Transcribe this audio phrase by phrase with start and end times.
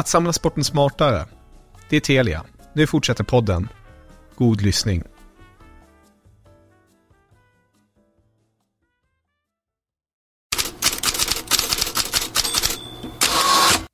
[0.00, 1.24] Att samla sporten smartare.
[1.88, 2.44] Det är Telia.
[2.72, 3.68] Nu fortsätter podden.
[4.36, 5.02] God lyssning.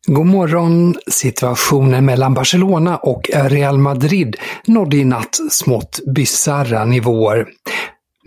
[0.06, 0.94] God morgon!
[1.10, 7.46] Situationen mellan Barcelona och Real Madrid nådde i natt smått bisarra nivåer.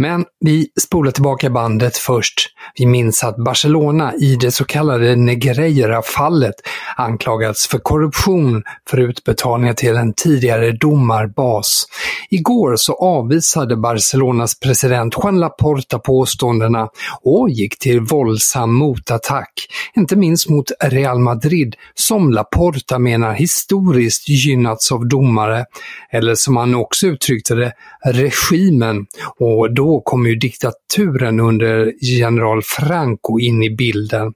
[0.02, 2.36] Men vi spolar tillbaka bandet först.
[2.78, 6.56] Vi minns att Barcelona i det så kallade Negreira-fallet
[6.96, 11.86] anklagats för korruption för utbetalningar till en tidigare domarbas.
[12.30, 16.90] Igår så avvisade Barcelonas president Juan Laporta påståendena
[17.22, 19.54] och gick till våldsam motattack,
[19.96, 25.66] inte minst mot Real Madrid som Laporta menar historiskt gynnats av domare,
[26.12, 27.74] eller som han också uttryckte det,
[28.06, 29.06] regimen.
[29.40, 34.34] Och då då kom ju diktaturen under general Franco in i bilden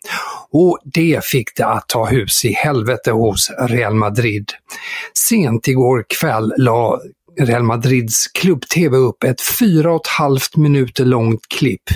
[0.51, 4.51] och det fick det att ta hus i helvete hos Real Madrid.
[5.29, 6.99] Sent igår kväll la
[7.41, 11.89] Real Madrids klubb-tv upp ett fyra och ett halvt minuter långt klipp.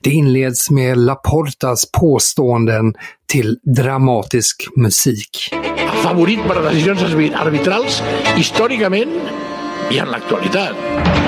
[0.00, 2.94] Det inleds med Laportas påståenden
[3.26, 5.54] till dramatisk musik.
[6.02, 7.02] Favorit per decisions
[7.34, 8.02] arbitrals
[8.36, 9.12] històricament
[9.90, 10.74] i en l'actualitat.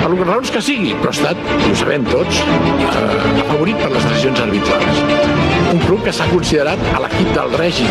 [0.01, 1.37] Per les raons que sigui, però ha estat,
[1.69, 5.03] ho sabem tots, eh, afavorit per les decisions arbitrals.
[5.73, 7.91] Un club que s'ha considerat a l'equip del règim.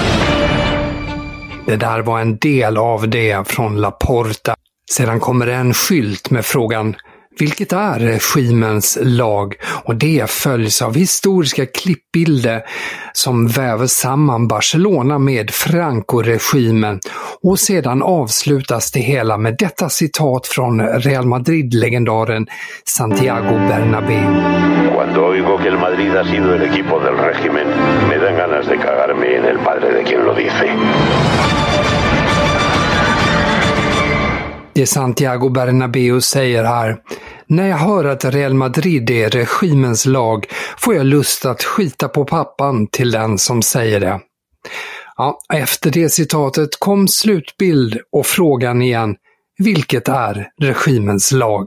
[1.65, 4.55] Det där var en del av det från Laporta.
[4.91, 6.95] Sedan kommer en skylt med frågan
[7.39, 12.61] vilket är regimens lag och det följs av historiska klippbilder
[13.13, 16.99] som väver samman Barcelona med Franco-regimen
[17.43, 22.47] och sedan avslutas det hela med detta citat från Real Madrid-legendaren
[22.85, 24.63] Santiago Bernabéu.
[24.95, 27.67] Cuando oigo que el Madrid ha sido el equipo del régimen,
[28.09, 30.67] me dan ganas de cagarme en el padre de quien lo dice.
[34.75, 36.97] Det Santiago Bernabéu säger här.
[37.47, 40.45] När jag hör att Real Madrid är regimens lag
[40.77, 44.19] får jag lust att skita på pappan till den som säger det.
[45.17, 49.15] Ja, efter det citatet kom slutbild och frågan igen.
[49.57, 51.65] Vilket är regimens lag?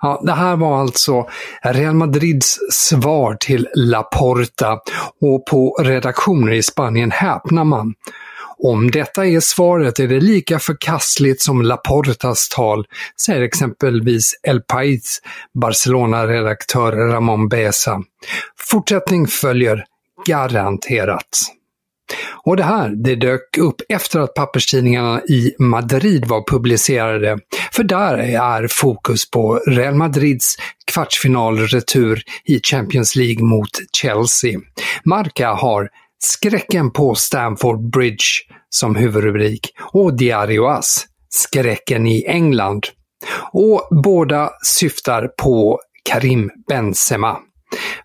[0.00, 1.28] Ja, det här var alltså
[1.62, 4.78] Real Madrids svar till Laporta
[5.20, 7.94] och på redaktioner i Spanien häpnar man.
[8.62, 12.86] Om detta är svaret är det lika förkastligt som Laportas tal,
[13.20, 15.20] säger exempelvis El País
[15.54, 18.02] Barcelona-redaktör Ramon Besa.
[18.70, 19.84] Fortsättning följer
[20.26, 21.28] garanterat.
[22.44, 27.38] Och det här, det dök upp efter att papperstidningarna i Madrid var publicerade.
[27.72, 30.56] För där är fokus på Real Madrids
[30.92, 34.60] kvartsfinalretur i Champions League mot Chelsea.
[35.04, 38.24] Marca har Skräcken på Stamford Bridge
[38.70, 42.86] som huvudrubrik och Diario As, Skräcken i England.
[43.52, 47.38] Och båda syftar på Karim Benzema.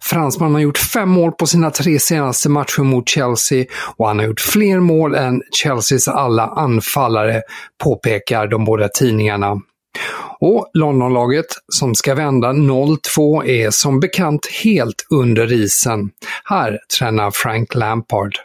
[0.01, 3.65] Fransmannen har gjort fem mål på sina tre senaste matcher mot Chelsea
[3.97, 7.41] och han har gjort fler mål än Chelseas alla anfallare,
[7.83, 9.61] påpekar de båda tidningarna.
[10.39, 16.11] Och Londonlaget som ska vända 0-2 är som bekant helt under isen.
[16.43, 18.37] Här tränar Frank Lampard.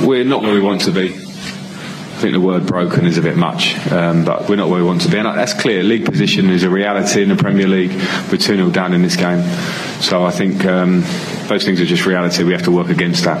[0.00, 1.04] We're not where we want to be.
[1.04, 4.86] I think the word broken is a bit much, um, but we're not where we
[4.86, 5.18] want to be.
[5.18, 5.82] And that's clear.
[5.82, 7.90] League position is a reality in the Premier League.
[8.30, 9.42] We're 2 0 down in this game.
[10.00, 11.02] So I think um,
[11.48, 12.44] those things are just reality.
[12.44, 13.40] We have to work against that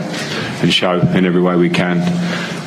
[0.62, 2.00] and show in every way we can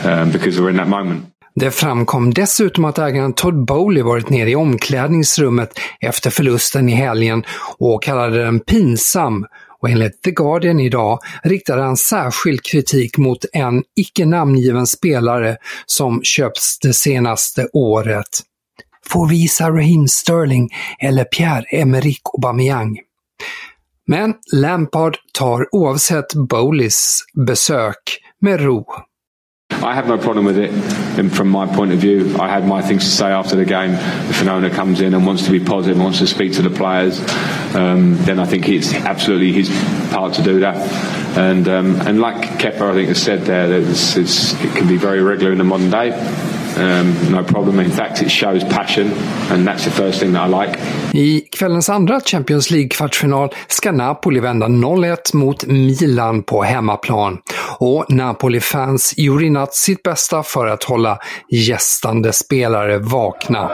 [0.06, 1.34] um, because we're in that moment.
[1.55, 7.43] Det framkom dessutom att ägaren Todd Bowley varit nere i omklädningsrummet efter förlusten i helgen
[7.77, 9.45] och kallade den pinsam
[9.81, 16.23] och enligt The Guardian idag riktade han särskild kritik mot en icke namngiven spelare som
[16.23, 18.41] köpts det senaste året.
[19.07, 20.69] Får vi visa Raheem Sterling
[20.99, 22.99] eller Pierre-Emerick Aubameyang?
[24.07, 28.85] Men Lampard tar oavsett Bowleys besök med ro.
[29.83, 30.72] I have no problem with it.
[31.19, 33.92] And from my point of view, I had my things to say after the game.
[34.30, 36.69] If an owner comes in and wants to be positive, wants to speak to the
[36.69, 37.19] players,
[37.75, 39.69] um, then I think it's absolutely his
[40.12, 40.75] part to do that.
[41.38, 44.98] And um, and like Kepper, I think has said there, it's, it's, it can be
[44.98, 46.12] very regular in the modern day.
[46.77, 47.80] Um, no problem.
[47.80, 49.12] In fact, it shows passion
[49.51, 50.80] and that's the first thing that I like.
[51.13, 57.38] I kvällens andra Champions League-kvartsfinal ska Napoli vända 0-1 mot Milan på hemmaplan.
[57.80, 61.19] Och Napoli-fans gjorde i natt sitt bästa för att hålla
[61.50, 63.69] gästande spelare vakna.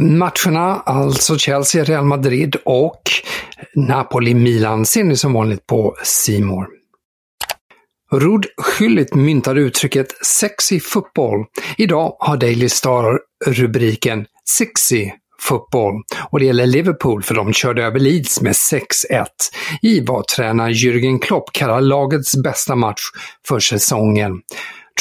[0.00, 3.02] Matcherna, alltså Chelsea, Real Madrid och
[3.74, 6.66] Napoli-Milan ser ni som vanligt på Simor.
[8.12, 11.44] Rod Schüllit myntade uttrycket “sexy football”.
[11.76, 14.26] Idag har Daily Star rubriken
[14.58, 15.10] “sexy
[15.40, 15.94] football”.
[16.30, 19.26] och det gäller Liverpool för de körde över Leeds med 6-1
[19.82, 23.02] i vad tränare Jürgen Klopp kallar lagets bästa match
[23.48, 24.32] för säsongen.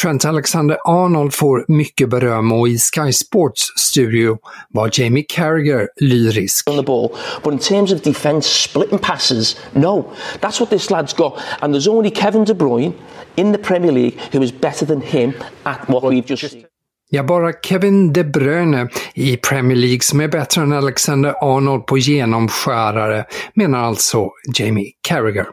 [0.02, 4.38] Trent Alexander-Arnold får mycket beröm och i Sky Sports studio
[4.70, 6.70] var Jamie Carragher lyrisk.
[6.70, 7.10] On the ball,
[7.44, 10.12] but in terms of defence, splitting passes, no.
[10.40, 11.34] That's what this lad's got.
[11.60, 12.94] And there's only Kevin De Bruyne
[13.36, 15.34] in the Premier League who is better than him
[15.64, 16.66] at what we've just seen.
[17.10, 23.26] Ja, bara Kevin De Bruyne i Premier League som är bättre än Alexander-Arnold på genomskärare,
[23.54, 25.46] menar alltså Jamie Carragher.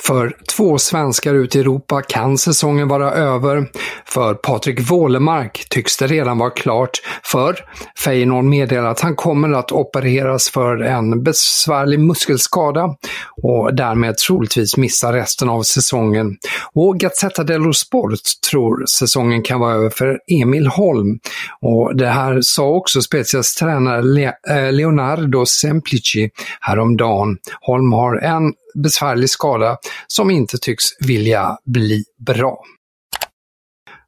[0.00, 3.66] För två svenskar ute i Europa kan säsongen vara över.
[4.04, 6.90] För Patrik Wålemark tycks det redan vara klart,
[7.24, 7.56] för
[8.04, 12.96] Feyenoord meddelar att han kommer att opereras för en besvärlig muskelskada
[13.42, 16.36] och därmed troligtvis missa resten av säsongen.
[16.72, 18.12] Och Gazzetta dello Sport
[18.50, 21.18] tror säsongen kan vara över för Emil Holm.
[21.60, 27.36] Och det här sa också Spezias tränare eh, Leonardo Semplici häromdagen.
[27.60, 28.52] Holm har en
[28.82, 32.62] besvärlig skada som inte tycks vilja bli bra.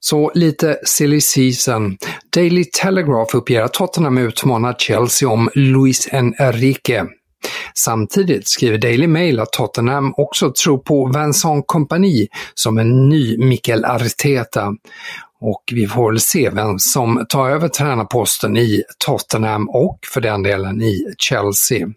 [0.00, 1.96] Så lite silly season.
[2.34, 7.06] Daily Telegraph uppger att Tottenham utmanar Chelsea om Luis Enrique.
[7.74, 13.84] Samtidigt skriver Daily Mail att Tottenham också tror på Vincent Kompany som en ny Mikel
[13.84, 14.74] Arteta.
[15.40, 20.42] Och vi får väl se vem som tar över tränarposten i Tottenham och för den
[20.42, 21.88] delen i Chelsea.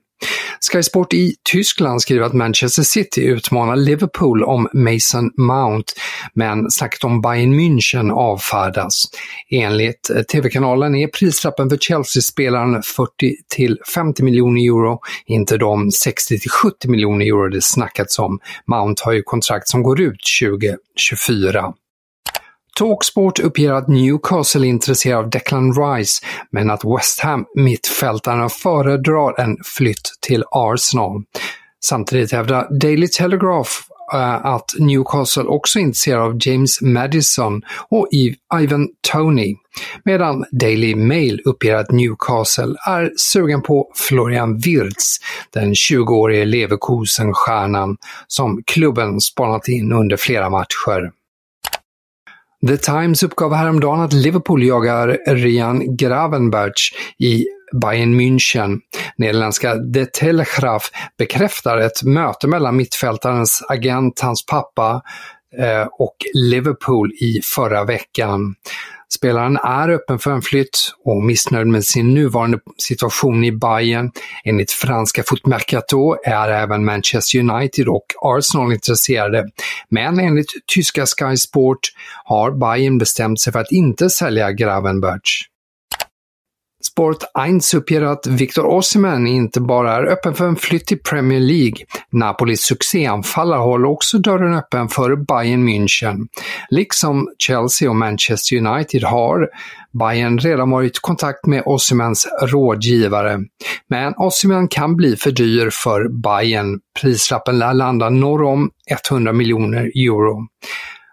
[0.72, 5.94] Sky Sport i Tyskland skriver att Manchester City utmanar Liverpool om Mason Mount,
[6.34, 9.04] men snacket om Bayern München avfärdas.
[9.50, 16.40] Enligt eh, TV-kanalen är prislappen för Chelsea-spelaren 40 till 50 miljoner euro, inte de 60
[16.40, 18.40] till 70 miljoner euro det snackats om.
[18.66, 21.74] Mount har ju kontrakt som går ut 2024.
[22.78, 29.40] Talksport uppger att Newcastle är intresserad av Declan Rice, men att West Ham mittfältarna föredrar
[29.42, 31.24] en flytt till Arsenal.
[31.84, 33.72] Samtidigt hävdar Daily Telegraph
[34.14, 38.08] eh, att Newcastle också är intresserad av James Madison och
[38.62, 39.56] Ivan Tony,
[40.06, 45.18] medan Daily Mail uppger att Newcastle är sugen på Florian Wirtz,
[45.54, 47.98] den 20-årige Leverkusen-stjärnan
[48.28, 51.21] som klubben spanat in under flera matcher.
[52.68, 57.46] The Times uppgav häromdagen att Liverpool jagar Rian Gravenberch i
[57.82, 58.80] Bayern München.
[59.16, 65.02] Nederländska De Telegraaf bekräftar ett möte mellan mittfältarens agent, hans pappa,
[65.58, 68.56] eh, och Liverpool i förra veckan.
[69.16, 74.12] Spelaren är öppen för en flytt och missnöjd med sin nuvarande situation i Bayern.
[74.44, 79.50] Enligt franska Footmercato är även Manchester United och Arsenal intresserade.
[79.90, 81.80] Men enligt tyska Sky Sport
[82.24, 85.51] har Bayern bestämt sig för att inte sälja Gravenberch.
[86.86, 91.40] Sport 1 uppger att Victor Osimhen inte bara är öppen för en flytt till Premier
[91.40, 91.86] League.
[92.12, 96.28] Napolis succéanfallare håller också dörren öppen för Bayern München.
[96.70, 99.50] Liksom Chelsea och Manchester United har
[100.00, 103.40] Bayern redan varit i kontakt med Osimhens rådgivare.
[103.90, 106.80] Men Osimhen kan bli för dyr för Bayern.
[107.02, 108.70] Prislappen lär landa norr om
[109.10, 110.48] 100 miljoner euro.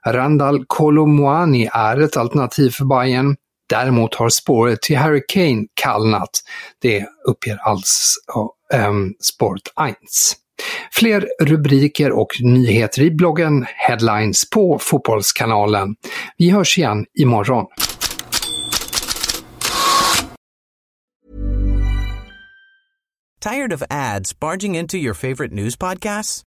[0.06, 3.36] Randall Kolomoani är ett alternativ för Bayern.
[3.68, 6.30] Däremot har spåret till Harry Kane kallnat.
[6.82, 8.20] Det uppger alltså
[8.74, 9.96] um, Sport 1.
[10.92, 15.96] Fler rubriker och nyheter i bloggen Headlines på Fotbollskanalen.
[16.36, 17.66] Vi hörs igen imorgon.
[23.40, 26.47] Tired of ads barging into your favorite news podcasts?